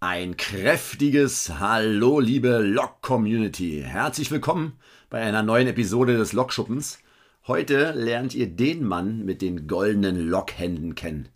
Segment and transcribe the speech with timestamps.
[0.00, 3.82] Ein kräftiges Hallo, liebe Lok-Community.
[3.84, 4.78] Herzlich willkommen
[5.10, 7.00] bei einer neuen Episode des Lokschuppens.
[7.48, 11.28] Heute lernt ihr den Mann mit den goldenen Lokhänden kennen.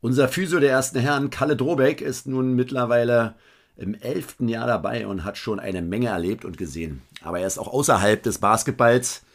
[0.00, 3.34] Unser Physio der ersten Herren, Kalle Drobeck, ist nun mittlerweile
[3.76, 7.02] im elften Jahr dabei und hat schon eine Menge erlebt und gesehen.
[7.20, 9.26] Aber er ist auch außerhalb des Basketballs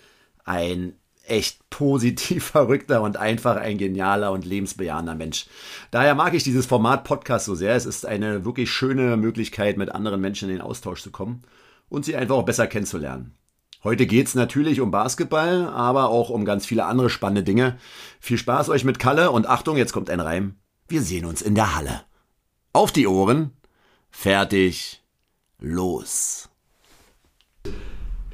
[0.43, 0.93] ein
[1.27, 5.47] echt positiv verrückter und einfach ein genialer und lebensbejahender Mensch.
[5.91, 7.75] Daher mag ich dieses Format Podcast so sehr.
[7.75, 11.43] Es ist eine wirklich schöne Möglichkeit, mit anderen Menschen in den Austausch zu kommen
[11.89, 13.35] und sie einfach auch besser kennenzulernen.
[13.83, 17.77] Heute geht es natürlich um Basketball, aber auch um ganz viele andere spannende Dinge.
[18.19, 20.55] Viel Spaß euch mit Kalle und Achtung, jetzt kommt ein Reim.
[20.87, 22.01] Wir sehen uns in der Halle.
[22.73, 23.51] Auf die Ohren.
[24.09, 25.03] Fertig.
[25.59, 26.49] Los.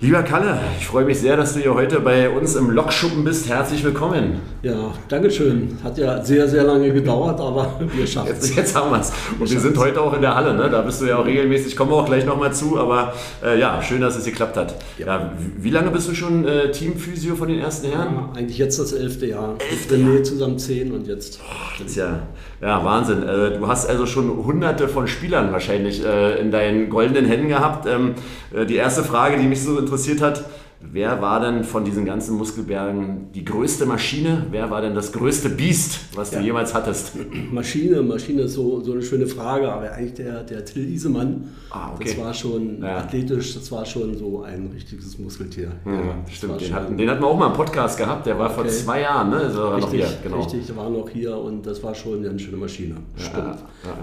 [0.03, 3.47] Lieber Kalle, ich freue mich sehr, dass du hier heute bei uns im Lokschuppen bist.
[3.47, 4.39] Herzlich willkommen.
[4.63, 5.77] Ja, Dankeschön.
[5.83, 8.47] Hat ja sehr, sehr lange gedauert, aber wir schaffen es.
[8.47, 9.11] Jetzt, jetzt haben wir es.
[9.39, 10.55] Und wir, wir sind heute auch in der Halle.
[10.55, 10.71] Ne?
[10.71, 11.75] Da bist du ja auch regelmäßig.
[11.75, 12.79] Kommen wir auch gleich nochmal zu.
[12.79, 13.13] Aber
[13.45, 14.73] äh, ja, schön, dass es geklappt hat.
[14.97, 15.05] Ja.
[15.05, 18.15] ja wie lange bist du schon äh, Teamphysio von den ersten Herren?
[18.15, 19.57] Ja, eigentlich jetzt das elfte Jahr.
[19.69, 20.23] Elfte Jahr.
[20.23, 21.39] zusammen zehn und jetzt.
[21.43, 22.23] Oh, das ist ja,
[22.59, 23.21] ja Wahnsinn.
[23.21, 27.85] Äh, du hast also schon hunderte von Spielern wahrscheinlich äh, in deinen goldenen Händen gehabt.
[27.85, 28.15] Ähm,
[28.51, 29.90] äh, die erste Frage, die mich so interessiert
[30.21, 30.45] hat,
[30.83, 34.47] Wer war denn von diesen ganzen Muskelbergen die größte Maschine?
[34.51, 36.39] Wer war denn das größte Biest, was ja.
[36.39, 37.13] du jemals hattest?
[37.51, 41.91] Maschine, Maschine ist so, so eine schöne Frage, aber eigentlich der, der Till Isemann, ah,
[41.93, 42.05] okay.
[42.05, 42.97] das war schon ja.
[42.97, 45.71] athletisch, das war schon so ein richtiges Muskeltier.
[45.85, 48.55] Ja, stimmt, den hatten, den hatten wir auch mal im Podcast gehabt, der war okay.
[48.55, 49.37] vor zwei Jahren, ne?
[49.37, 50.37] Also richtig, noch hier, genau.
[50.37, 52.95] richtig, der war noch hier und das war schon eine schöne Maschine.
[53.15, 53.57] Stimmt.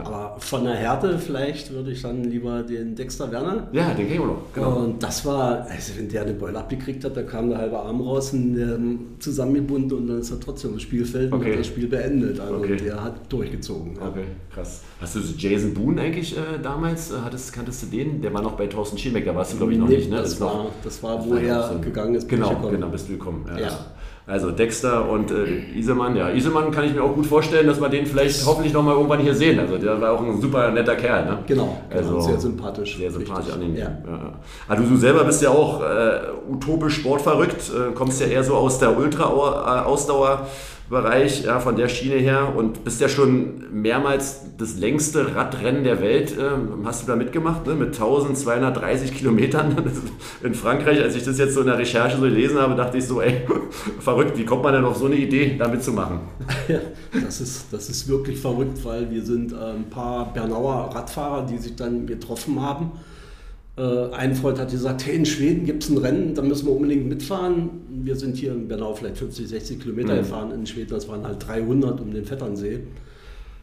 [0.04, 3.68] Aber von der Härte vielleicht würde ich dann lieber den Dexter Werner.
[3.72, 4.76] Ja, den noch, genau.
[4.76, 8.00] Und das war, also wenn der den Boiler abgekriegt hat, da kam der halbe Arm
[8.00, 11.44] raus und ähm, zusammengebunden und dann ist er trotzdem im Spielfeld okay.
[11.44, 12.38] und hat das Spiel beendet.
[12.38, 12.76] Also okay.
[12.76, 13.96] der hat durchgezogen.
[13.96, 14.08] Ja.
[14.08, 14.82] Okay, krass.
[15.00, 18.20] Hast du Jason Boone eigentlich äh, damals, äh, hattest, kanntest du den?
[18.20, 20.10] Der war noch bei Thorsten Schiebeck, da warst du glaube ich noch nee, nicht.
[20.10, 20.16] Ne?
[20.16, 22.28] Das, das, war, noch, das war, wo er so gegangen ist.
[22.28, 23.46] Genau, genau, bist du gekommen.
[23.48, 23.60] ja.
[23.60, 23.78] ja.
[24.28, 27.88] Also Dexter und äh, Isemann, ja, Isemann kann ich mir auch gut vorstellen, dass wir
[27.88, 29.58] den vielleicht hoffentlich nochmal irgendwann hier sehen.
[29.58, 31.24] Also der war auch ein super netter Kerl.
[31.24, 31.38] Ne?
[31.46, 32.98] Genau, genau also, sehr sympathisch.
[32.98, 33.74] Sehr sympathisch an den.
[33.74, 33.86] Ja.
[33.86, 34.34] Ja.
[34.68, 38.78] Also du selber bist ja auch äh, utopisch sportverrückt, äh, kommst ja eher so aus
[38.78, 40.46] der Ultra-Ausdauer.
[40.88, 46.00] Bereich, ja, von der Schiene her und bist ja schon mehrmals das längste Radrennen der
[46.00, 46.50] Welt, äh,
[46.84, 47.74] hast du da mitgemacht, ne?
[47.74, 49.76] mit 1230 Kilometern
[50.42, 51.02] in Frankreich.
[51.02, 53.42] Als ich das jetzt so in der Recherche so gelesen habe, dachte ich so, ey,
[54.00, 56.20] verrückt, wie kommt man denn auf so eine Idee, da mitzumachen?
[56.68, 56.80] Ja,
[57.24, 61.56] das ist, das ist wirklich verrückt, weil wir sind äh, ein paar Bernauer Radfahrer, die
[61.56, 62.92] sich dann getroffen haben
[63.78, 66.72] äh, ein Freund hat gesagt, hey, in Schweden gibt es ein Rennen, da müssen wir
[66.74, 67.70] unbedingt mitfahren.
[67.88, 70.18] Wir sind hier in Bernau vielleicht 50, 60 Kilometer mhm.
[70.18, 72.80] gefahren, in Schweden das waren halt 300 um den Vetternsee.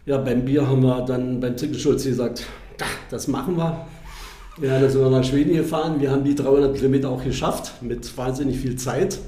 [0.06, 2.46] Ja, beim Bier haben wir dann beim Zickelschulz gesagt,
[3.10, 3.88] das machen wir.
[4.62, 6.00] Ja, da sind wir nach Schweden gefahren.
[6.00, 9.20] Wir haben die 300 Kilometer auch geschafft mit wahnsinnig viel Zeit.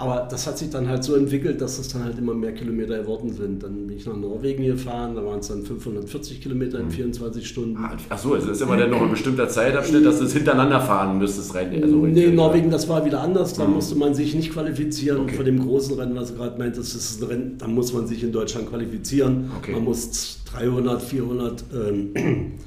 [0.00, 3.02] Aber das hat sich dann halt so entwickelt, dass es dann halt immer mehr Kilometer
[3.02, 3.62] geworden sind.
[3.62, 7.46] Dann bin ich nach Norwegen gefahren, da waren es dann 540 Kilometer in 24 mhm.
[7.46, 7.78] Stunden.
[8.08, 11.18] Ach so, also ist immer dann noch ein bestimmter Zeitabschnitt, dass du es hintereinander fahren
[11.18, 11.82] müsstest rein.
[11.82, 13.52] Also nee, Norwegen, das war wieder anders.
[13.52, 13.74] Da mhm.
[13.74, 15.20] musste man sich nicht qualifizieren.
[15.20, 15.34] Okay.
[15.34, 18.06] Vor dem großen Rennen, was du gerade meintest, das ist ein Rennen, da muss man
[18.06, 19.50] sich in Deutschland qualifizieren.
[19.58, 19.72] Okay.
[19.72, 22.14] Man muss 300, 400, ähm,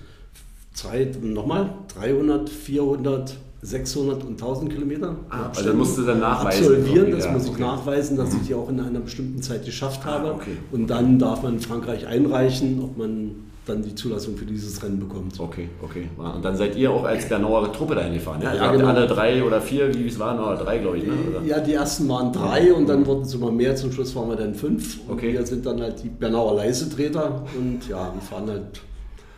[0.76, 5.16] Zeit, nochmal, 300, 400, 600 und 1000 Kilometer.
[5.30, 6.66] Ah, also dann musst du dann nachweisen.
[6.66, 7.62] Absolvieren, das muss ich okay.
[7.62, 8.40] nachweisen, dass mhm.
[8.42, 10.28] ich die auch in einer bestimmten Zeit geschafft ah, habe.
[10.30, 10.58] Ah, okay.
[10.72, 13.36] Und dann darf man in Frankreich einreichen, ob man
[13.66, 15.40] dann die Zulassung für dieses Rennen bekommt.
[15.40, 16.10] Okay, okay.
[16.18, 18.42] Und dann seid ihr auch als Bernauer Truppe dahin gefahren.
[18.42, 18.88] Ja, ja, genau.
[18.88, 21.06] alle drei oder vier, wie es waren, oder drei, glaube ich.
[21.06, 21.14] Ne?
[21.30, 21.46] Oder?
[21.46, 23.76] Ja, die ersten waren drei und dann wurden es immer mehr.
[23.78, 25.00] Zum Schluss waren wir dann fünf.
[25.08, 25.30] Okay.
[25.30, 28.82] Und wir sind dann halt die Bernauer Leisetreter und ja, wir fahren halt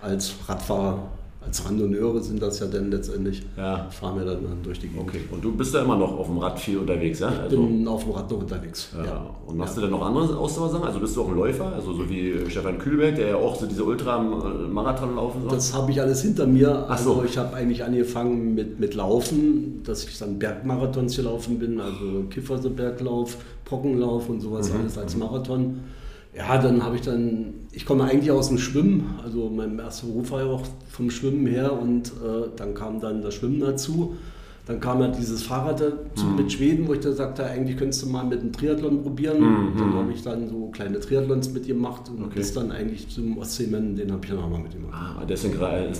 [0.01, 0.97] als Radfahrer
[1.45, 3.87] als Randonneure sind das ja dann letztendlich, ja.
[3.89, 5.07] fahren wir dann durch die Gegend.
[5.07, 7.31] Okay, und du bist da immer noch auf dem Rad viel unterwegs, ja?
[7.31, 9.05] Ich also, bin auf dem Rad noch unterwegs, ja.
[9.05, 9.35] ja.
[9.45, 9.81] Und machst ja.
[9.81, 10.85] du dann noch andere Ausdauersachen?
[10.85, 13.65] Also bist du auch ein Läufer, also so wie Stefan Kühlberg, der ja auch so
[13.65, 15.51] diese Ultramarathon laufen soll?
[15.51, 16.85] Das habe ich alles hinter mir.
[16.89, 17.13] Ach so.
[17.13, 22.23] Also ich habe eigentlich angefangen mit, mit Laufen, dass ich dann Bergmarathons gelaufen bin, also
[22.29, 24.81] Kifferseberglauf, Brockenlauf und sowas mhm.
[24.81, 25.81] alles als Marathon.
[26.35, 30.31] Ja, dann habe ich dann, ich komme eigentlich aus dem Schwimmen, also mein erster Beruf
[30.31, 34.17] war ja auch vom Schwimmen her und äh, dann kam dann das Schwimmen dazu.
[34.65, 36.37] Dann kam ja dieses Fahrrad dazu mhm.
[36.37, 39.39] mit Schweden, wo ich da sagte, eigentlich könntest du mal mit einem Triathlon probieren.
[39.39, 39.77] Mhm.
[39.77, 42.33] Dann habe ich dann so kleine Triathlons mitgemacht und okay.
[42.37, 44.91] bis dann eigentlich zum Ostseemann, den habe ich dann auch mal mitgemacht.
[44.93, 45.53] Ah, der ist in,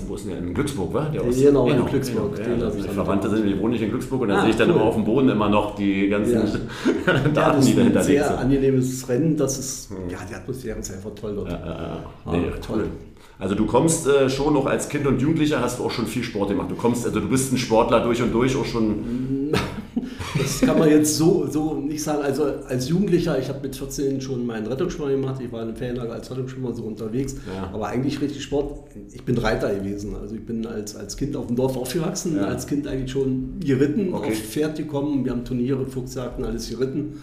[0.08, 1.12] wo ist denn in Glücksburg, war?
[1.12, 2.36] Der Ost genau, in Glücksburg.
[2.38, 2.58] Genau.
[2.58, 4.70] Ja, also Verwandte sind, die wohnen nicht in Glücksburg und dann ah, sehe ich dann
[4.70, 4.76] cool.
[4.78, 7.14] immer auf dem Boden immer noch die ganzen ja.
[7.34, 8.14] Daten, ja, die dahinter sind.
[8.14, 10.10] Sehr angenehmes Rennen, das ist, mhm.
[10.10, 11.52] ja, die Atmosphäre ist einfach toll dort.
[11.52, 12.86] Ja, nee, ah, toll.
[12.86, 12.90] Cool.
[13.38, 16.24] Also du kommst äh, schon noch als Kind und Jugendlicher, hast du auch schon viel
[16.24, 16.72] Sport gemacht.
[16.72, 19.52] Du kommst, also du bist ein Sportler durch und durch, auch schon.
[20.38, 22.22] Das kann man jetzt so, so nicht sagen.
[22.22, 25.42] Also als Jugendlicher, ich habe mit 14 schon meinen Rettungsschwimmer gemacht.
[25.42, 27.36] Ich war in einem Ferienlager als Rettungsschwimmer so unterwegs.
[27.48, 27.70] Ja.
[27.74, 28.90] Aber eigentlich richtig Sport.
[29.14, 30.14] Ich bin Reiter gewesen.
[30.22, 32.36] Also ich bin als, als Kind auf dem Dorf aufgewachsen.
[32.36, 32.48] Ja.
[32.48, 34.32] Als Kind eigentlich schon geritten, okay.
[34.32, 35.24] auf Pferd gekommen.
[35.24, 37.14] Wir haben Turniere, Fuchsjagden, alles geritten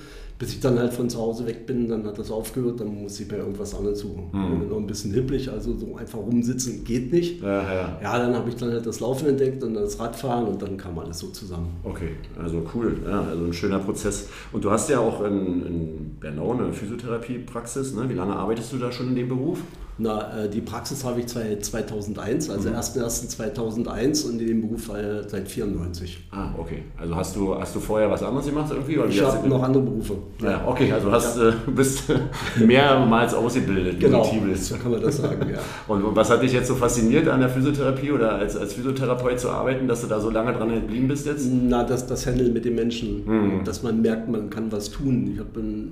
[0.42, 3.20] bis ich dann halt von zu Hause weg bin, dann hat das aufgehört, dann muss
[3.20, 4.24] ich mir irgendwas anderes suchen.
[4.32, 4.58] Mhm.
[4.58, 7.40] bin noch ein bisschen hipplich, also so einfach rumsitzen geht nicht.
[7.40, 7.98] Ja, ja.
[8.02, 10.98] ja dann habe ich dann halt das Laufen entdeckt und das Radfahren und dann kam
[10.98, 11.68] alles so zusammen.
[11.84, 14.30] Okay, also cool, ja, also ein schöner Prozess.
[14.50, 18.08] Und du hast ja auch in, in Bernau eine Physiotherapiepraxis, ne?
[18.08, 19.60] wie lange arbeitest du da schon in dem Beruf?
[20.02, 22.74] Na, äh, die Praxis habe ich 2001, also mhm.
[22.74, 24.90] 1.1.2001 und in dem Beruf
[25.28, 26.24] seit 94.
[26.32, 26.82] Ah, okay.
[26.98, 28.98] Also hast du, hast du vorher was anderes gemacht irgendwie?
[28.98, 30.14] Oder ich habe noch andere Berufe.
[30.40, 31.50] Ja, ja okay, also hast, ja.
[31.50, 32.04] äh, bist
[32.58, 34.00] mehrmals ausgebildet.
[34.00, 35.60] Genau, so kann man das sagen, ja.
[35.86, 39.50] und was hat dich jetzt so fasziniert an der Physiotherapie oder als, als Physiotherapeut zu
[39.50, 41.46] arbeiten, dass du da so lange dran geblieben bist jetzt?
[41.48, 43.64] Na, das, das Handeln mit den Menschen, mhm.
[43.64, 45.30] dass man merkt, man kann was tun.
[45.32, 45.46] Ich hab,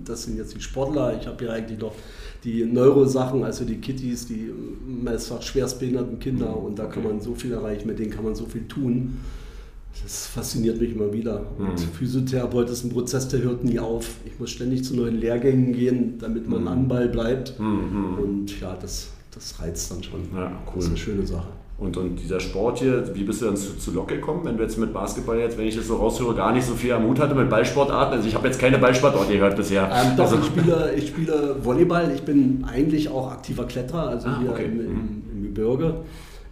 [0.04, 1.92] das sind jetzt die Sportler, ich habe ja eigentlich noch
[2.44, 4.50] die Neurosachen, also die Kitties, die
[4.86, 6.64] meistfach schwerstbehinderten Kinder mhm.
[6.64, 9.18] und da kann man so viel erreichen, mit denen kann man so viel tun.
[10.02, 11.44] Das fasziniert mich immer wieder.
[11.58, 11.92] Und mhm.
[11.92, 14.08] Physiotherapeut ist ein Prozess, der hört nie auf.
[14.24, 16.68] Ich muss ständig zu neuen Lehrgängen gehen, damit man mhm.
[16.68, 17.58] am Ball bleibt.
[17.58, 18.18] Mhm.
[18.18, 20.20] Und ja, das, das reizt dann schon.
[20.34, 20.76] Ja, cool.
[20.76, 21.48] Das ist eine schöne Sache.
[21.80, 24.62] Und, und dieser Sport hier, wie bist du dann zu, zu Lok gekommen, wenn du
[24.62, 27.18] jetzt mit Basketball jetzt, wenn ich das so raushöre, gar nicht so viel am Hut
[27.18, 28.18] hatte mit Ballsportarten?
[28.18, 29.90] Also ich habe jetzt keine Ballsportart gehört bisher.
[29.90, 32.12] Ähm, doch, also, ich, spiele, ich spiele Volleyball.
[32.14, 34.66] Ich bin eigentlich auch aktiver Kletterer, also ah, hier okay.
[34.66, 35.22] im, im, mhm.
[35.32, 35.94] im Gebirge.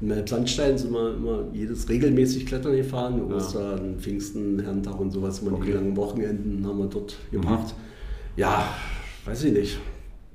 [0.01, 3.21] In Landstein sind wir immer jedes regelmäßig Klettern gefahren.
[3.29, 3.37] Ja.
[3.37, 5.41] Ostern, Pfingsten, Herrentag und sowas.
[5.41, 5.67] Immer okay.
[5.67, 7.75] die langen Wochenenden haben wir dort gemacht.
[7.77, 8.41] Mhm.
[8.41, 8.65] Ja,
[9.27, 9.79] weiß ich nicht.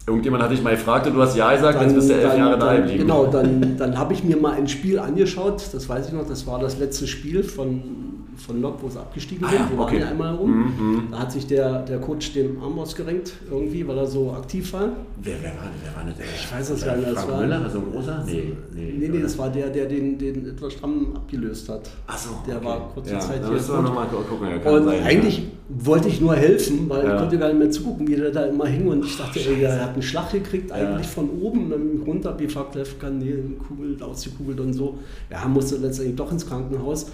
[0.06, 2.32] Irgendjemand hat dich mal gefragt und du hast Ja gesagt, dann, jetzt bist du elf
[2.32, 3.00] dann, Jahre da geblieben.
[3.00, 6.46] Genau, dann, dann habe ich mir mal ein Spiel angeschaut, das weiß ich noch, das
[6.46, 8.03] war das letzte Spiel von
[8.38, 9.60] von Lok, wo sie abgestiegen ah sind.
[9.60, 9.94] Ja, Wir okay.
[9.96, 10.52] waren ja einmal rum.
[10.52, 11.08] Mhm.
[11.12, 14.90] Da hat sich der, der Coach den Arm ausgerenkt, irgendwie, weil er so aktiv war.
[15.22, 16.26] Wer, wer war wer war der?
[16.26, 17.10] Ich weiß das gar nicht.
[17.10, 18.24] Das war Müller, also ein großer?
[18.26, 21.90] Nee, nee, nee, nee, das war der, der den, den etwas stramm abgelöst hat.
[22.08, 22.30] Ach so.
[22.48, 22.66] Der okay.
[22.66, 23.58] war kurze ja, Zeit hier.
[23.58, 24.74] Da noch mal gucken.
[24.74, 25.44] Und sein, eigentlich ja.
[25.70, 27.14] wollte ich nur helfen, weil ja.
[27.14, 28.88] ich konnte gar nicht mehr zugucken, wie der da immer hing.
[28.88, 33.98] Und ich dachte, ey, er hat einen Schlag gekriegt, eigentlich von oben, dann runter, Bifak-Kugel
[34.02, 35.00] ausgekugelt und so.
[35.30, 37.08] Ja, musste letztendlich doch ins Krankenhaus.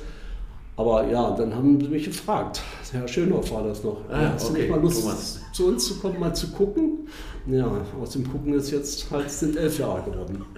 [0.80, 2.62] Aber ja, dann haben sie mich gefragt.
[2.94, 3.98] Herr Schönhoff war das noch.
[4.10, 4.54] Ah, Hast okay.
[4.54, 5.42] du nicht mal Lust, Thomas.
[5.52, 7.00] zu uns zu kommen, mal zu gucken?
[7.48, 7.70] Ja,
[8.02, 10.46] aus dem Gucken ist jetzt halt sind elf Jahre geworden.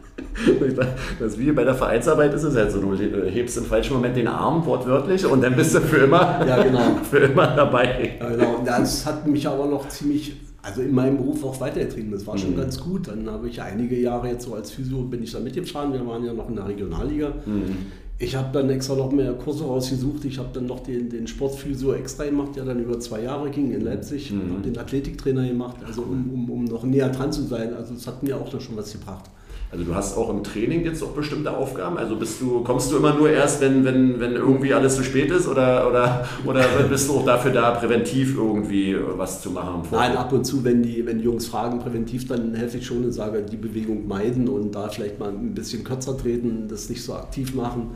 [1.19, 4.27] Das wie bei der Vereinsarbeit ist es halt so, du hebst im falschen Moment den
[4.27, 6.95] Arm wortwörtlich und dann bist du für immer, ja, genau.
[7.09, 8.17] für immer dabei.
[8.19, 8.61] Ja, genau.
[8.63, 12.11] Das hat mich aber noch ziemlich, also in meinem Beruf auch weitergetrieben.
[12.11, 12.57] Das war schon mhm.
[12.57, 13.07] ganz gut.
[13.07, 15.91] Dann habe ich einige Jahre jetzt so als Physio bin ich da mitgefahren.
[15.91, 17.33] Wir waren ja noch in der Regionalliga.
[17.45, 17.87] Mhm.
[18.21, 20.25] Ich habe dann extra noch mehr Kurse rausgesucht.
[20.25, 23.71] Ich habe dann noch den, den Sportphysio extra gemacht, der dann über zwei Jahre ging
[23.71, 24.31] in Leipzig.
[24.31, 24.51] Mhm.
[24.51, 27.73] habe den Athletiktrainer gemacht, also um, um, um noch näher dran zu sein.
[27.73, 29.25] Also es hat mir auch noch schon was gebracht.
[29.71, 31.97] Also du hast auch im Training jetzt auch bestimmte Aufgaben.
[31.97, 35.31] Also bist du, kommst du immer nur erst, wenn, wenn, wenn irgendwie alles zu spät
[35.31, 39.83] ist oder, oder, oder bist du auch dafür da, präventiv irgendwie was zu machen?
[39.91, 43.05] Nein, ab und zu, wenn die, wenn die Jungs fragen präventiv, dann helfe ich schon
[43.05, 47.03] und sage, die Bewegung meiden und da vielleicht mal ein bisschen kürzer treten, das nicht
[47.03, 47.91] so aktiv machen.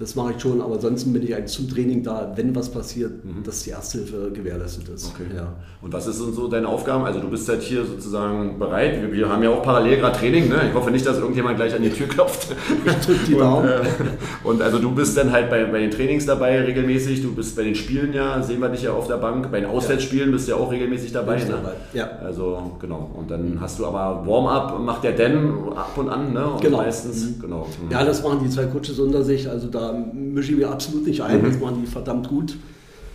[0.00, 3.22] Das mache ich schon, aber ansonsten bin ich eigentlich zum Training da, wenn was passiert,
[3.22, 3.42] mhm.
[3.44, 5.12] dass die Ersthilfe gewährleistet ist.
[5.14, 5.36] Okay.
[5.36, 5.52] Ja.
[5.82, 7.04] Und was ist so deine Aufgaben?
[7.04, 8.98] Also du bist halt hier sozusagen bereit.
[9.02, 10.48] Wir, wir haben ja auch parallel gerade Training.
[10.48, 10.68] Ne?
[10.70, 12.48] Ich hoffe nicht, dass irgendjemand gleich an die Tür klopft.
[12.86, 13.68] Ich drücke die Daumen.
[13.68, 17.20] Und, äh, und, also du bist dann halt bei, bei den Trainings dabei regelmäßig.
[17.20, 19.50] Du bist bei den Spielen ja, sehen wir dich ja auf der Bank.
[19.50, 21.36] Bei den Auswärtsspielen bist du ja auch regelmäßig dabei.
[21.36, 21.44] Ne?
[21.46, 21.72] dabei.
[21.92, 22.08] Ja.
[22.24, 23.10] Also genau.
[23.14, 26.32] Und dann hast du aber Warm-up, macht der Dan ab und an.
[26.32, 26.46] Ne?
[26.46, 26.78] Und genau.
[26.78, 27.36] Meistens.
[27.36, 27.40] Mhm.
[27.40, 27.66] genau.
[27.82, 27.90] Mhm.
[27.90, 29.48] Ja, das machen die zwei Coaches unter sich.
[29.48, 31.46] Also da mische ich mir absolut nicht ein, mhm.
[31.46, 32.56] das machen die verdammt gut.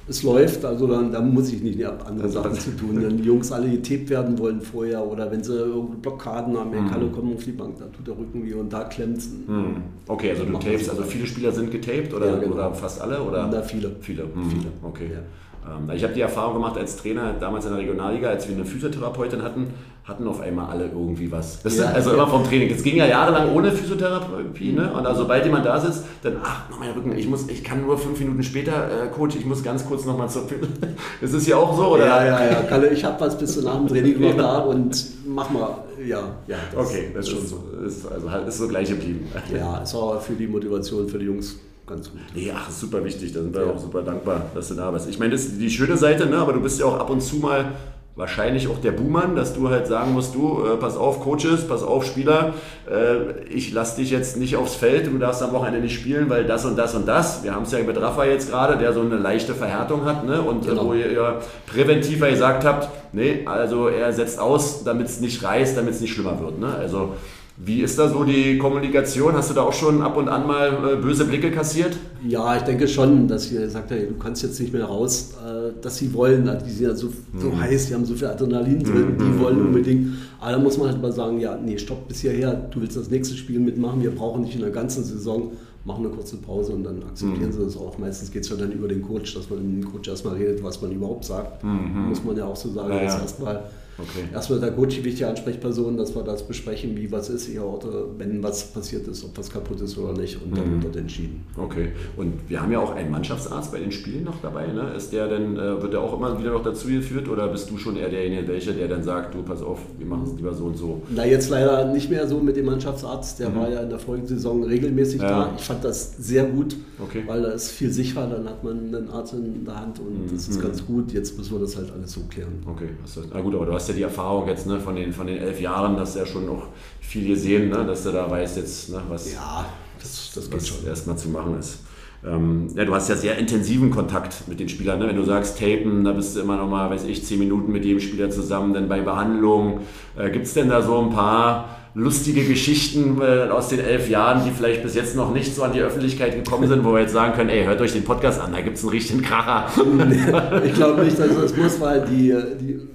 [0.07, 3.01] Es läuft, also dann, dann muss ich nicht andere also Sachen zu tun.
[3.01, 6.91] Wenn die Jungs alle getaped werden wollen vorher oder wenn sie irgendwo Blockaden haben, mhm.
[6.91, 9.77] Kalle kommen auf die Bank, da tut der Rücken wie und da klemmt mhm.
[10.07, 12.53] Okay, also du tapest, also viele Spieler sind getaped oder, ja, genau.
[12.53, 13.19] oder fast alle?
[13.21, 13.50] Oder?
[13.51, 13.95] Na, viele.
[14.01, 14.50] Viele, mhm.
[14.50, 14.67] viele.
[14.83, 15.09] okay.
[15.12, 15.21] Ja.
[15.67, 18.65] Ähm, ich habe die Erfahrung gemacht als Trainer damals in der Regionalliga, als wir eine
[18.65, 19.67] Physiotherapeutin hatten,
[20.03, 21.63] hatten auf einmal alle irgendwie was.
[21.63, 22.15] Ja, also ja.
[22.15, 22.69] immer vom Training.
[22.69, 24.93] Es ging ja jahrelang ohne Physiotherapie, ne?
[24.93, 27.97] Und also sobald jemand da sitzt, dann, ach, mein Rücken, ich muss, ich kann nur
[27.97, 30.43] fünf Minuten später, äh, Coach, ich muss ganz kurz nochmal zur
[31.21, 32.05] Ist es hier auch so, oder?
[32.07, 32.61] Ja, ja, ja.
[32.63, 36.35] Kalle, ich habe was bis zum nach dem Training noch da und mach mal, ja,
[36.47, 36.57] ja.
[36.73, 37.63] Das okay, das ist schon so.
[37.85, 39.27] Ist, also halt, ist so gleich geblieben.
[39.53, 42.19] Ja, ist auch für die Motivation für die Jungs ganz gut.
[42.33, 43.31] Ja, ach, super wichtig.
[43.31, 43.71] Da sind wir ja.
[43.71, 45.07] auch super dankbar, dass du da bist.
[45.07, 46.37] Ich meine, das ist die schöne Seite, ne?
[46.37, 47.73] aber du bist ja auch ab und zu mal
[48.15, 51.84] wahrscheinlich auch der Buhmann, dass du halt sagen musst, du, äh, pass auf, Coaches, pass
[51.84, 52.53] auf, Spieler,
[52.89, 56.45] äh, ich lass dich jetzt nicht aufs Feld, du darfst am Wochenende nicht spielen, weil
[56.45, 57.43] das und das und das.
[57.43, 60.41] Wir haben es ja mit Rafa jetzt gerade, der so eine leichte Verhärtung hat, ne?
[60.41, 60.86] Und äh, genau.
[60.86, 65.77] wo ihr, ihr präventiver gesagt habt, nee, also er setzt aus, damit es nicht reißt,
[65.77, 66.60] damit es nicht schlimmer wird.
[66.60, 66.74] Ne?
[66.74, 67.15] Also
[67.57, 69.33] wie ist da so die Kommunikation?
[69.33, 71.95] Hast du da auch schon ab und an mal äh, böse Blicke kassiert?
[72.27, 75.71] Ja, ich denke schon, dass ihr sagt, ja, du kannst jetzt nicht mehr raus, äh,
[75.81, 76.50] dass sie wollen.
[76.65, 77.62] Die sind ja so, so mhm.
[77.62, 79.19] heiß, die haben so viel Adrenalin drin, mhm.
[79.19, 80.15] die wollen unbedingt.
[80.41, 83.09] Aber da muss man halt mal sagen, ja, nee, stopp bis hierher, du willst das
[83.09, 85.53] nächste Spiel mitmachen, wir brauchen nicht in der ganzen Saison,
[85.85, 87.53] machen eine kurze Pause und dann akzeptieren mhm.
[87.53, 87.97] sie das auch.
[87.97, 90.62] Meistens geht es ja dann über den Coach, dass man mit dem Coach erstmal redet,
[90.62, 91.63] was man überhaupt sagt.
[91.63, 92.09] Mhm.
[92.09, 93.19] Muss man ja auch so sagen, ja, ja.
[93.21, 93.63] erstmal
[93.97, 94.25] Okay.
[94.33, 98.65] Erstmal der Gucci wichtige Ansprechperson, dass wir das besprechen, wie was ist, oder wenn was
[98.73, 100.83] passiert ist, ob was kaputt ist oder nicht und dann mhm.
[100.83, 101.45] wird entschieden.
[101.57, 101.89] Okay.
[102.17, 104.67] Und wir haben ja auch einen Mannschaftsarzt bei den Spielen noch dabei.
[104.67, 104.93] Ne?
[104.95, 107.77] Ist der denn, äh, wird der auch immer wieder noch dazu geführt oder bist du
[107.77, 110.65] schon eher derjenige, welcher, der dann sagt, du pass auf, wir machen es lieber so
[110.65, 111.01] und so?
[111.09, 113.39] Na, jetzt leider nicht mehr so mit dem Mannschaftsarzt.
[113.39, 113.55] Der mhm.
[113.55, 115.29] war ja in der vorigen Saison regelmäßig ja.
[115.29, 115.53] da.
[115.57, 117.23] Ich fand das sehr gut, okay.
[117.25, 120.35] weil da ist viel sicherer, dann hat man einen Arzt in der Hand und mhm.
[120.35, 121.13] das ist ganz gut.
[121.13, 122.53] Jetzt müssen wir das halt alles so klären.
[122.65, 122.89] Okay,
[123.33, 125.37] na gut, aber du hast hast ja die Erfahrung jetzt ne, von, den, von den
[125.37, 126.69] elf Jahren, dass ja schon noch
[127.01, 129.65] viel gesehen, ne, dass du da weißt jetzt, ne, was, ja,
[129.99, 131.79] das, das was erstmal zu machen ist.
[132.25, 134.97] Ähm, ja, du hast ja sehr intensiven Kontakt mit den Spielern.
[134.97, 135.07] Ne?
[135.07, 137.85] Wenn du sagst, tapen, da bist du immer noch mal, weiß ich, zehn Minuten mit
[137.85, 139.81] jedem Spieler zusammen, dann bei Behandlung.
[140.17, 144.43] Äh, Gibt es denn da so ein paar lustige Geschichten äh, aus den elf Jahren,
[144.43, 147.13] die vielleicht bis jetzt noch nicht so an die Öffentlichkeit gekommen sind, wo wir jetzt
[147.13, 149.67] sagen können, ey, hört euch den Podcast an, da gibt es einen richtigen Kracher.
[150.65, 152.94] ich glaube nicht, dass es muss, weil die, die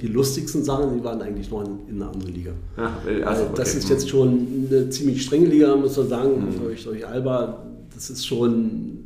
[0.00, 2.50] die lustigsten Sachen, die waren eigentlich noch in, in einer anderen Liga.
[2.76, 2.92] Ja,
[3.26, 3.52] also, okay.
[3.56, 6.62] Das ist jetzt schon eine ziemlich strenge Liga, muss man sagen, mhm.
[6.62, 7.64] durch, durch Alba.
[7.94, 8.98] Das ist schon,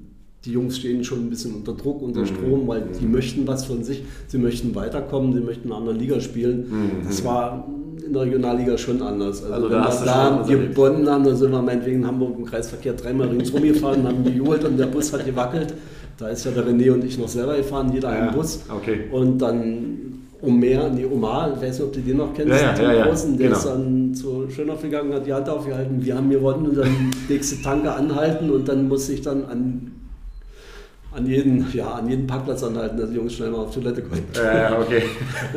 [0.44, 2.26] die Jungs stehen schon ein bisschen unter Druck, unter mhm.
[2.26, 3.12] Strom, weil die mhm.
[3.12, 6.66] möchten was von sich, sie möchten weiterkommen, sie möchten in einer anderen Liga spielen.
[6.68, 7.06] Mhm.
[7.06, 7.68] Das war
[8.04, 9.44] in der Regionalliga schon anders.
[9.44, 12.94] Also, also wenn wir da gewonnen haben, dann sind wir meinetwegen in Hamburg im Kreisverkehr
[12.94, 15.74] dreimal ringsrum gefahren, haben gejohlt und der Bus hat gewackelt.
[16.18, 18.60] Da ist ja der René und ich noch selber gefahren, jeder ja, einen Bus.
[18.68, 19.04] Okay.
[19.10, 22.92] Und dann Omer, nee, Omar, ich weiß nicht, ob du den noch kennst, ja, ja,
[22.92, 23.58] ja, Großen, der genau.
[23.58, 27.62] ist dann zu Schönhoff gegangen, hat die Hand aufgehalten, wir haben gewonnen und dann nächste
[27.62, 29.92] Tanke anhalten und dann muss ich dann an
[31.14, 34.22] an jeden, ja, an jeden Parkplatz anhalten, dass die Jungs schnell mal auf Toilette kommen.
[34.34, 35.02] Ja, okay.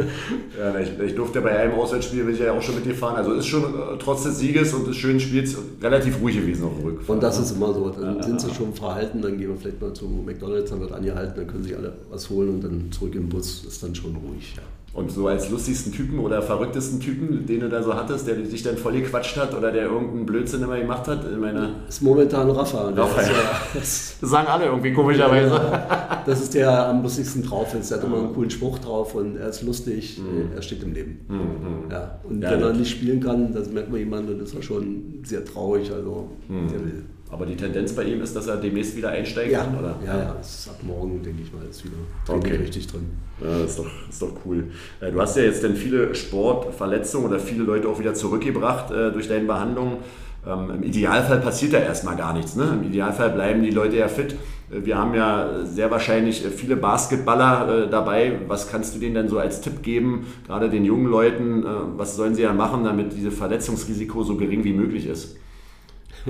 [0.59, 3.15] ja, ich, ich, durfte bei einem Auswärtsspiel, bin ich ja auch schon mit dir fahren.
[3.15, 6.75] Also ist schon äh, trotz des Sieges und des schönen Spiels relativ ruhig gewesen auf
[6.75, 7.09] dem Rückfahrt.
[7.09, 7.89] Und das ist immer so.
[7.89, 10.91] Dann ja, sind sie schon verhalten, dann gehen wir vielleicht mal zu McDonalds, dann wird
[10.91, 14.15] angehalten, dann können sich alle was holen und dann zurück im Bus ist dann schon
[14.15, 14.55] ruhig.
[14.57, 14.63] Ja.
[14.95, 18.63] Und so als lustigsten Typen oder verrücktesten Typen, den du da so hattest, der dich
[18.63, 21.29] dann voll gequatscht hat oder der irgendeinen Blödsinn immer gemacht hat?
[21.29, 22.91] In meiner ist momentan Rafa.
[22.91, 23.27] Rafa ja.
[23.73, 25.53] das sagen alle irgendwie komischerweise.
[25.53, 27.91] Ja, das ist der, der am lustigsten drauf ist.
[27.91, 30.55] Er hat immer einen coolen Spruch drauf und er ist lustig, mhm.
[30.55, 31.19] er steht im Leben.
[31.27, 31.91] Mhm.
[31.91, 32.19] Ja.
[32.23, 35.43] Und wenn er nicht spielen kann, das merkt man jemand, dann ist er schon sehr
[35.43, 35.91] traurig.
[35.91, 36.69] Also mhm.
[36.69, 39.63] der will aber die Tendenz bei ihm ist, dass er demnächst wieder einsteigen ja.
[39.63, 39.95] kann, oder?
[40.05, 42.55] Ja, ja, es ist ab morgen, denke ich mal, ist wieder okay.
[42.55, 43.09] richtig drin.
[43.41, 44.65] Ja, das ist doch, ist doch cool.
[45.01, 49.11] Äh, du hast ja jetzt dann viele Sportverletzungen oder viele Leute auch wieder zurückgebracht äh,
[49.11, 49.97] durch deine Behandlung.
[50.45, 52.55] Ähm, Im Idealfall passiert ja erstmal gar nichts.
[52.55, 52.79] Ne?
[52.79, 54.33] Im Idealfall bleiben die Leute ja fit.
[54.71, 58.39] Äh, wir haben ja sehr wahrscheinlich viele Basketballer dabei.
[58.47, 61.65] Was kannst du denen denn so als Tipp geben, gerade den jungen Leuten?
[61.97, 65.37] Was sollen sie ja machen, damit dieses Verletzungsrisiko so gering wie möglich ist?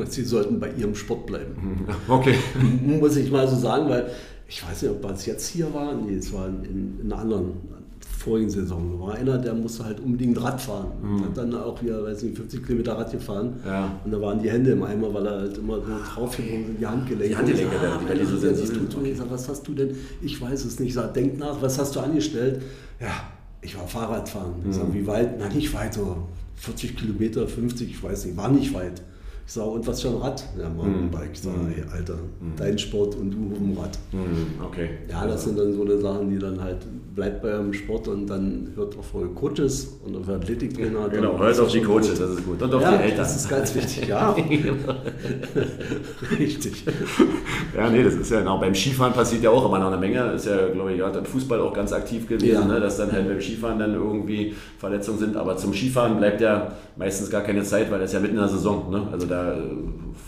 [0.10, 1.86] Sie sollten bei ihrem Sport bleiben.
[2.08, 2.36] Okay.
[2.82, 4.10] Muss ich mal so sagen, weil
[4.48, 5.94] ich weiß nicht, ob es jetzt hier war.
[5.96, 7.54] Nee, es war in, in einer anderen
[8.25, 8.92] vorigen Saison.
[8.92, 10.92] Da war einer, der musste halt unbedingt Rad fahren.
[11.02, 11.25] Mhm.
[11.25, 13.56] Hat dann auch wieder, weiß nicht, 50 Kilometer Rad gefahren.
[13.66, 13.92] Ja.
[14.04, 16.86] Und da waren die Hände im Eimer, weil er halt immer so drauf sind, die
[16.86, 17.30] Handgelenke.
[17.30, 19.06] Die Handgelenke, ja, die, die so sensibel sind.
[19.06, 19.96] Ich sag, was hast du denn?
[20.22, 20.90] Ich weiß es nicht.
[20.90, 22.62] Ich sag, denk nach, was hast du angestellt?
[23.00, 23.12] Ja,
[23.62, 24.54] ich war Fahrradfahren.
[24.70, 24.94] Ich sag, mhm.
[24.94, 25.40] wie weit?
[25.40, 26.18] Na, nicht weit, so
[26.56, 29.02] 40 Kilometer, 50, ich weiß nicht, war nicht weit.
[29.48, 30.44] Ich sage, und was für ein Rad?
[30.60, 31.30] Ja, Mountainbike.
[31.34, 32.16] Ich sage, hey, Alter,
[32.58, 34.00] dein Sport und du auf dem Rad.
[34.66, 34.90] Okay.
[35.08, 36.78] Ja, das sind dann so eine Sachen, die dann halt,
[37.14, 41.10] bleibt bei eurem Sport und dann hört auf eure Coaches und auf Athletiktrainer.
[41.10, 42.60] Genau, hört auf die Coaches, das ist gut.
[42.60, 43.18] Und auf ja, die Eltern.
[43.20, 44.32] das ist ganz wichtig, ja.
[46.40, 46.84] Richtig.
[47.78, 48.58] Ja, nee, das ist ja genau.
[48.58, 50.32] Beim Skifahren passiert ja auch immer noch eine Menge.
[50.32, 52.66] Ist ja, glaube ich, ja, dann Fußball auch ganz aktiv gewesen, ja.
[52.66, 55.38] ne, dass dann halt beim Skifahren dann irgendwie Verletzungen sind.
[55.38, 58.50] Aber zum Skifahren bleibt ja meistens gar keine Zeit, weil das ja mitten in der
[58.50, 58.90] Saison.
[58.90, 59.08] Ne?
[59.12, 59.62] Also da da äh,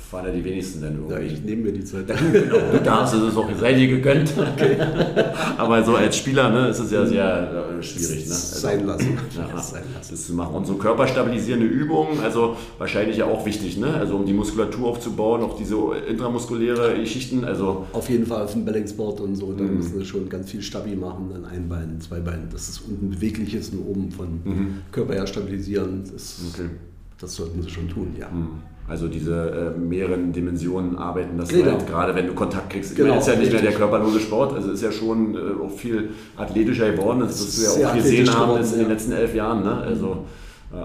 [0.10, 1.14] fahren ja die wenigsten dann irgendwie.
[1.14, 2.08] Ja, ich nehme mir die Zeit.
[2.32, 4.34] genau, du darfst, es ist auch sei dir gegönnt.
[4.38, 4.78] Okay.
[5.58, 8.26] Aber so als Spieler ne, ist es ja sehr äh, schwierig.
[8.26, 8.32] Ne?
[8.32, 9.18] Also, sein lassen.
[9.36, 10.12] Ja, sein lassen.
[10.12, 10.56] Das zu machen.
[10.56, 13.94] Und so körperstabilisierende Übungen, also wahrscheinlich ja auch wichtig, ne?
[13.94, 15.76] also um die Muskulatur aufzubauen, auch diese
[16.10, 17.44] intramuskuläre Geschichten.
[17.44, 19.78] Also auf jeden Fall auf dem Balanceboard und so, da mhm.
[19.78, 23.10] müssen wir schon ganz viel Stabi machen, dann ein Bein, zwei Beine, dass es unten
[23.10, 24.68] beweglich ist und oben von mhm.
[24.92, 26.04] Körper her stabilisieren.
[26.12, 26.70] Das, okay.
[27.20, 28.30] das sollten sie schon tun, ja.
[28.30, 28.62] Mhm.
[28.88, 31.72] Also diese äh, mehreren Dimensionen arbeiten, das genau.
[31.72, 32.96] halt, gerade wenn du Kontakt kriegst.
[32.96, 35.72] Genau, meine, ist ja nicht mehr der körperlose Sport, also ist ja schon äh, auch
[35.72, 39.36] viel athletischer geworden, das wirst du ja auch gesehen haben geworden, in den letzten elf
[39.36, 39.62] Jahren.
[39.64, 39.74] Ne?
[39.74, 40.24] Also,
[40.72, 40.78] äh,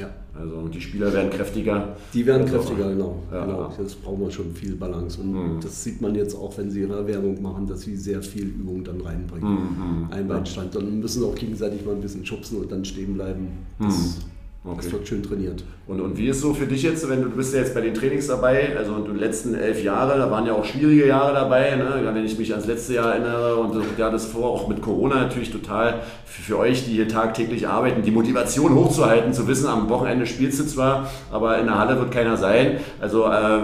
[0.00, 0.08] ja.
[0.34, 1.94] also die Spieler werden kräftiger.
[2.14, 3.22] Die werden also, kräftiger, genau.
[3.30, 3.44] Ja.
[3.44, 3.72] genau.
[3.78, 5.20] Jetzt brauchen wir schon viel Balance.
[5.20, 5.60] Und mhm.
[5.60, 8.82] das sieht man jetzt auch, wenn sie ihre Werbung machen, dass sie sehr viel Übung
[8.82, 9.52] dann reinbringen.
[9.52, 10.08] Mhm.
[10.10, 10.74] Einbeinstand.
[10.74, 13.48] Dann müssen sie auch gegenseitig mal ein bisschen schubsen und dann stehen bleiben.
[13.78, 14.31] Das, mhm.
[14.64, 14.76] Okay.
[14.76, 15.64] Das wird schön trainiert.
[15.88, 17.80] Und, und wie ist so für dich jetzt, wenn du, du bist ja jetzt bei
[17.80, 21.74] den Trainings dabei, also die letzten elf Jahre, da waren ja auch schwierige Jahre dabei,
[21.74, 22.00] ne?
[22.14, 25.50] wenn ich mich ans letzte Jahr erinnere und ja das vor, auch mit Corona natürlich
[25.50, 30.26] total für, für, euch, die hier tagtäglich arbeiten, die Motivation hochzuhalten, zu wissen, am Wochenende
[30.26, 32.76] spielst du zwar, aber in der Halle wird keiner sein.
[33.00, 33.62] Also äh,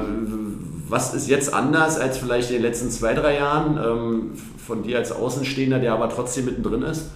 [0.89, 4.31] was ist jetzt anders als vielleicht in den letzten zwei, drei Jahren ähm,
[4.67, 7.11] von dir als Außenstehender, der aber trotzdem mittendrin ist?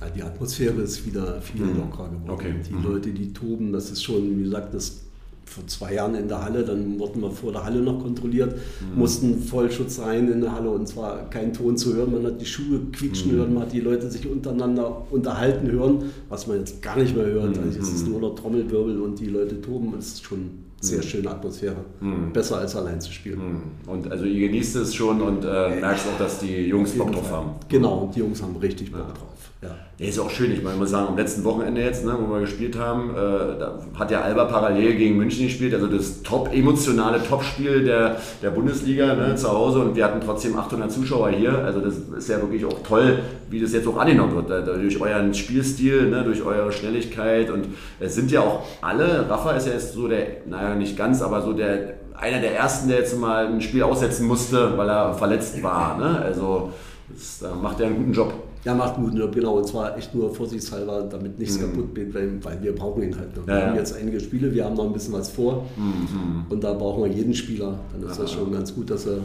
[0.00, 1.78] Ja, die Atmosphäre ist wieder viel mhm.
[1.78, 2.30] lockerer geworden.
[2.30, 2.54] Okay.
[2.68, 2.82] Die mhm.
[2.82, 5.00] Leute, die toben, das ist schon, wie gesagt, das
[5.46, 8.98] vor zwei Jahren in der Halle, dann wurden wir vor der Halle noch kontrolliert, mhm.
[8.98, 12.12] mussten Vollschutz rein in der Halle und zwar kein Ton zu hören.
[12.12, 13.36] Man hat die Schuhe quietschen mhm.
[13.36, 17.26] hören, man hat die Leute sich untereinander unterhalten hören, was man jetzt gar nicht mehr
[17.26, 17.56] hört.
[17.56, 17.64] Mhm.
[17.64, 19.94] Also es ist nur noch Trommelwirbel und die Leute toben.
[19.98, 21.02] Es ist schon sehr mhm.
[21.02, 21.76] schöne Atmosphäre.
[22.00, 22.32] Mhm.
[22.32, 23.38] Besser als allein zu spielen.
[23.38, 23.90] Mhm.
[23.90, 27.30] Und also ihr genießt es schon und äh, merkst auch, dass die Jungs Bock drauf
[27.30, 27.50] haben.
[27.68, 29.14] Genau, und die Jungs haben richtig Bock ja.
[29.14, 29.33] drauf.
[29.64, 29.70] Ja.
[29.98, 30.08] ja.
[30.08, 30.52] ist auch schön.
[30.52, 33.58] Ich meine, ich muss sagen, am letzten Wochenende jetzt, ne, wo wir gespielt haben, äh,
[33.58, 38.50] da hat ja Alba parallel gegen München gespielt, also das top emotionale Topspiel der, der
[38.50, 41.64] Bundesliga ne, zu Hause und wir hatten trotzdem 800 Zuschauer hier.
[41.64, 44.50] Also das ist ja wirklich auch toll, wie das jetzt auch angenommen wird.
[44.50, 47.66] Da, durch euren Spielstil, ne, durch eure Schnelligkeit und
[48.00, 51.42] es sind ja auch alle, Rafa ist ja jetzt so der, naja nicht ganz, aber
[51.42, 55.62] so der einer der ersten, der jetzt mal ein Spiel aussetzen musste, weil er verletzt
[55.62, 55.98] war.
[55.98, 56.20] Ne?
[56.22, 56.72] Also
[57.08, 58.32] das, da macht er einen guten Job.
[58.64, 59.58] Ja, macht guten Job, genau.
[59.58, 61.62] Und zwar echt nur vorsichtshalber, damit nichts mhm.
[61.62, 63.46] kaputt geht, weil, wir brauchen ihn halt noch.
[63.46, 65.66] Ja, wir haben jetzt einige Spiele, wir haben noch ein bisschen was vor.
[65.76, 66.46] Mhm.
[66.48, 67.78] Und da brauchen wir jeden Spieler.
[67.92, 68.22] Dann ist ja.
[68.22, 69.18] das schon ganz gut, dass er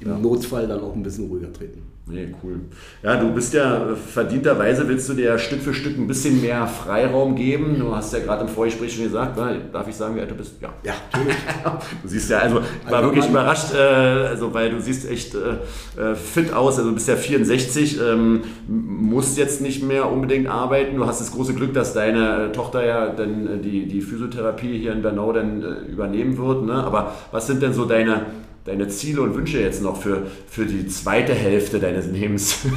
[0.00, 0.18] im ja.
[0.18, 1.82] Notfall dann auch ein bisschen ruhiger treten.
[2.12, 2.60] Nee, cool.
[3.02, 7.36] Ja, du bist ja verdienterweise, willst du dir Stück für Stück ein bisschen mehr Freiraum
[7.36, 7.76] geben.
[7.78, 9.38] Du hast ja gerade im Vorgespräch schon gesagt,
[9.72, 10.54] darf ich sagen, wie alt du bist?
[10.60, 11.36] Ja, ja natürlich.
[12.02, 16.00] du siehst ja, also ich war wirklich überrascht, äh, also weil du siehst echt äh,
[16.00, 20.96] äh, fit aus, also du bist ja 64, ähm, musst jetzt nicht mehr unbedingt arbeiten.
[20.96, 25.02] Du hast das große Glück, dass deine Tochter ja dann die, die Physiotherapie hier in
[25.02, 26.64] Bernau dann übernehmen wird.
[26.64, 26.74] Ne?
[26.74, 28.26] Aber was sind denn so deine
[28.64, 32.58] deine Ziele und Wünsche jetzt noch für, für die zweite Hälfte deines Lebens?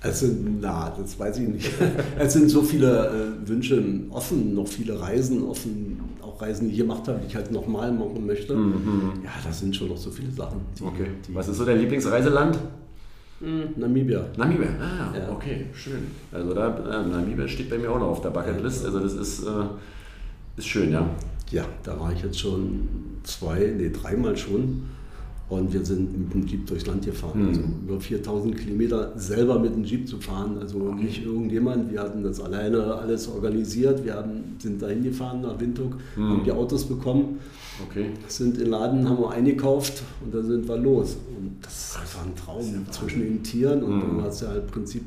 [0.00, 0.28] Also,
[0.60, 1.70] na, das weiß ich nicht.
[2.18, 6.78] Es sind so viele äh, Wünsche offen, noch viele Reisen offen, auch Reisen, die ich
[6.78, 8.54] gemacht habe, die ich halt nochmal machen möchte.
[8.54, 9.24] Mhm.
[9.24, 10.60] Ja, das sind schon noch so viele Sachen.
[10.78, 11.06] Die, okay.
[11.26, 12.58] Die Was ist so dein Lieblingsreiseland?
[13.40, 14.24] Hm, Namibia.
[14.36, 15.32] Namibia, ah, ja.
[15.32, 16.08] okay, schön.
[16.32, 18.84] Also da, äh, Namibia steht bei mir auch noch auf der Bucketlist.
[18.84, 19.64] Also das ist, äh,
[20.56, 21.08] ist schön, ja.
[21.50, 22.88] Ja, da war ich jetzt schon
[23.28, 24.84] zwei, nee, dreimal schon.
[25.48, 27.42] Und wir sind mit dem Jeep durchs Land gefahren.
[27.42, 27.48] Mhm.
[27.48, 30.58] Also über 4000 Kilometer selber mit dem Jeep zu fahren.
[30.60, 31.04] Also okay.
[31.04, 31.90] nicht irgendjemand.
[31.90, 34.04] Wir hatten das alleine alles organisiert.
[34.04, 36.28] Wir haben, sind da hingefahren nach Windhoek, mhm.
[36.28, 37.38] haben die Autos bekommen.
[37.88, 38.10] Okay.
[38.26, 41.16] Sind in Laden, haben wir eingekauft und dann sind wir los.
[41.38, 43.82] Und das ist einfach ein Traum zwischen den Tieren.
[43.82, 44.00] Und mhm.
[44.00, 45.02] dann hast du halt im Prinzip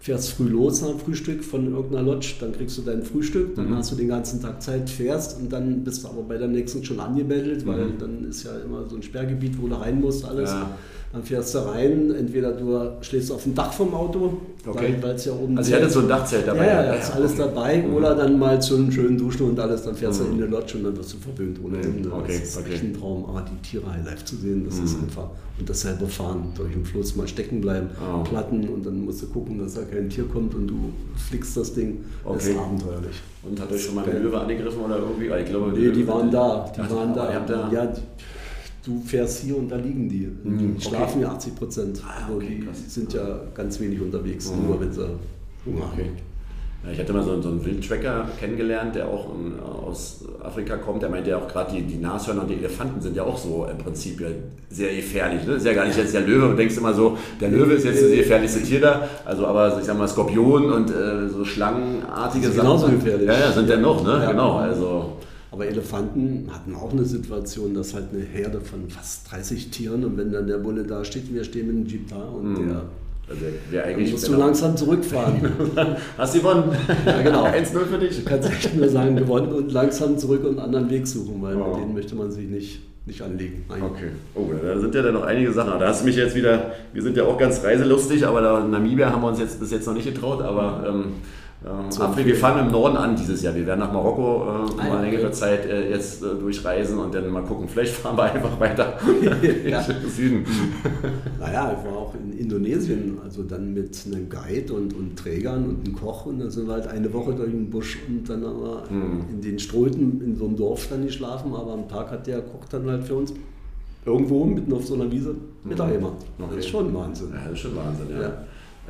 [0.00, 3.70] fährst früh los nach dem Frühstück von irgendeiner Lodge, dann kriegst du dein Frühstück, dann
[3.70, 3.76] mhm.
[3.76, 6.84] hast du den ganzen Tag Zeit, fährst und dann bist du aber bei der nächsten
[6.84, 7.68] schon angemeldet, mhm.
[7.68, 10.50] weil dann ist ja immer so ein Sperrgebiet, wo du rein musst, alles.
[10.50, 10.70] Ja.
[11.10, 14.94] Dann fährst du rein, entweder du schläfst auf dem Dach vom Auto, okay.
[15.00, 15.56] weil es ja oben.
[15.56, 16.66] Also, ihr hattet so ein Dachzelt dabei?
[16.66, 17.78] Ja, ja, ist alles dabei.
[17.78, 17.94] Mhm.
[17.94, 20.26] Oder dann mal zu einem schönen Duschen und alles, dann fährst mhm.
[20.26, 22.12] du in den Lodge und dann wirst du verwöhnt ohne Ende.
[22.12, 22.38] Okay.
[22.38, 22.74] Das ist okay.
[22.74, 23.24] echt ein Traum.
[23.24, 24.84] Aber die Tiere live zu sehen, das mhm.
[24.84, 25.30] ist einfach.
[25.58, 28.22] Und das selber fahren, durch den Fluss mal stecken bleiben, oh.
[28.22, 31.72] platten und dann musst du gucken, dass da kein Tier kommt und du flickst das
[31.72, 32.04] Ding.
[32.22, 32.34] Okay.
[32.36, 33.16] Das ist abenteuerlich.
[33.42, 35.26] Und hat euch schon mal eine Löwe angegriffen oder irgendwie?
[35.26, 36.70] Ich glaube, nee, die, waren da.
[36.76, 37.40] Die waren da.
[37.40, 37.70] da.
[37.72, 37.92] Ja,
[38.84, 40.28] du fährst hier und da liegen die.
[40.42, 42.02] Mhm, die schlafen ja 80 Prozent.
[42.06, 44.66] Ah, okay, die sind ja ganz wenig unterwegs, mhm.
[44.66, 45.06] nur wenn sie
[45.66, 46.04] Hunger okay.
[46.04, 46.28] haben.
[46.84, 49.26] Ja, ich hatte mal so, so einen Wildtracker kennengelernt, der auch
[49.84, 51.02] aus Afrika kommt.
[51.02, 53.66] Der meinte ja auch gerade, die, die Nashörner und die Elefanten sind ja auch so
[53.68, 54.24] im Prinzip
[54.70, 55.44] sehr gefährlich.
[55.44, 55.54] Ne?
[55.54, 56.50] Ist ja gar nicht jetzt der Löwe.
[56.50, 59.08] Du denkst immer so, der Löwe ist jetzt das gefährlichste Tier da.
[59.24, 62.60] Also aber ich sag mal Skorpion und äh, so schlangenartige Sachen.
[62.60, 63.26] Genauso gefährlich.
[63.26, 64.20] Ja, ja, sind ja noch, ne?
[64.22, 64.30] Ja.
[64.30, 64.58] Genau.
[64.58, 65.16] Also
[65.50, 70.16] Aber Elefanten hatten auch eine Situation, dass halt eine Herde von fast 30 Tieren und
[70.18, 72.68] wenn dann der Bulle da steht, wir stehen mit dem Jeep da und Mhm.
[72.68, 72.82] der
[73.30, 75.36] Also, wer dann eigentlich musst du langsam zurückfahren.
[76.18, 76.64] Hast du gewonnen?
[77.06, 77.44] Ja, genau.
[77.46, 78.16] 1-0 für dich.
[78.18, 81.56] Du kannst echt nur sagen, gewonnen und langsam zurück und einen anderen Weg suchen, weil
[81.56, 81.68] Oh.
[81.74, 83.64] mit denen möchte man sich nicht, nicht anlegen.
[83.68, 83.82] Nein.
[83.82, 84.08] Okay.
[84.34, 85.78] Oh, da sind ja dann noch einige Sachen.
[85.78, 88.70] Da hast du mich jetzt wieder, wir sind ja auch ganz reiselustig, aber da in
[88.70, 91.04] Namibia haben wir uns jetzt bis jetzt noch nicht getraut, aber ähm,
[91.66, 92.26] ähm, viel.
[92.26, 93.54] wir fangen im Norden an dieses Jahr.
[93.54, 95.32] Wir werden nach Marokko äh, Ah, mal längere okay.
[95.32, 97.66] Zeit äh, jetzt äh, durchreisen und dann mal gucken.
[97.68, 98.96] Vielleicht fahren wir einfach weiter
[99.66, 99.80] Ja.
[99.80, 100.44] in Süden.
[101.40, 105.84] Naja, ich war auch in Indonesien, also dann mit einem Guide und, und Trägern und
[105.86, 108.60] einem Koch und dann sind wir halt eine Woche durch den Busch und dann haben
[108.60, 109.20] wir Mhm.
[109.30, 112.64] in den Ströten in so einem Dorf dann geschlafen, aber am Tag hat der Koch
[112.70, 113.32] dann halt für uns
[114.04, 116.14] irgendwo mitten auf so einer Wiese Mittag gemacht.
[116.38, 116.44] Mhm.
[116.44, 116.54] Okay.
[116.56, 117.28] Das ist schon Wahnsinn.
[117.32, 118.22] Ja, das ist schon Wahnsinn, ja.
[118.22, 118.32] Ja.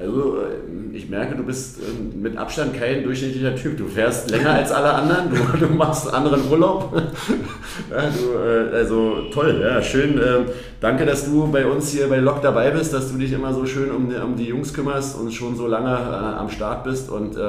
[0.01, 3.77] Also, äh, ich merke, du bist äh, mit Abstand kein durchschnittlicher Typ.
[3.77, 6.93] Du fährst länger als alle anderen, du, du machst anderen Urlaub.
[7.91, 10.15] Ja, du, äh, also toll, ja, schön.
[10.19, 10.47] ähm,
[10.81, 13.65] Danke, dass du bei uns hier bei Lok dabei bist, dass du dich immer so
[13.67, 17.09] schön um, die- um die Jungs kümmerst und schon so lange äh, am Start bist.
[17.09, 17.41] Und äh,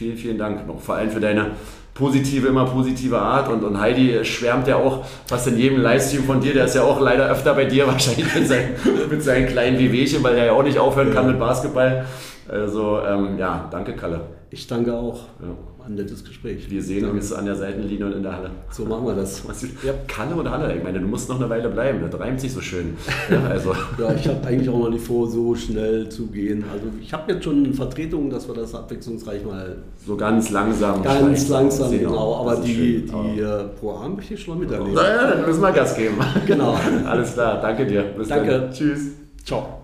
[0.00, 1.50] vielen, vielen Dank noch, vor allem für deine
[1.92, 3.50] positive, immer positive Art.
[3.50, 6.54] Und, und Heidi schwärmt ja auch fast in jedem Livestream von dir.
[6.54, 8.76] Der ist ja auch leider öfter bei dir, wahrscheinlich mit seinen,
[9.10, 12.06] mit seinen kleinen Wehwehchen, weil er ja auch nicht aufhören kann mit Basketball.
[12.48, 14.22] Also ähm, ja, danke Kalle.
[14.48, 15.24] Ich danke auch.
[15.42, 15.69] Ja.
[15.90, 16.70] Ein nettes Gespräch.
[16.70, 18.50] Wir sehen uns an der Seitenlinie und in der Halle.
[18.70, 19.42] So machen wir das.
[19.84, 19.92] Ja.
[20.06, 20.76] Kalle oder Halle?
[20.76, 21.98] Ich meine, du musst noch eine Weile bleiben.
[22.08, 22.94] Das reimt sich so schön.
[23.28, 23.74] Ja, also.
[23.98, 26.62] Ja, ich habe eigentlich auch noch nicht vor, so schnell zu gehen.
[26.72, 31.02] Also ich habe jetzt schon Vertretungen, dass wir das abwechslungsreich mal So ganz langsam.
[31.02, 32.36] ganz langsam, genau.
[32.36, 33.06] Aber die, schön.
[33.06, 34.92] die Aber- äh, Pro möchte ich schon miterleben.
[34.94, 36.14] Na ja, dann müssen wir Gas geben.
[36.46, 36.76] Genau.
[37.06, 38.02] Alles klar, danke dir.
[38.16, 38.50] Bis Danke.
[38.50, 38.70] dann.
[38.72, 39.00] Tschüss.
[39.44, 39.79] Ciao.